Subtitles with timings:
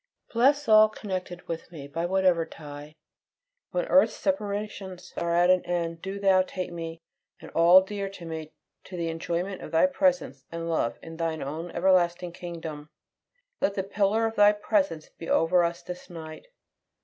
[0.33, 2.95] Bless all connected with me, by whatever tie.
[3.69, 7.03] When earth's separations are at an end, do Thou take me
[7.39, 8.51] and all dear to me
[8.85, 12.89] to the enjoyment of Thy presence and love in Thine own everlasting kingdom.
[13.59, 16.47] Let the pillar of Thy presence be over us this night.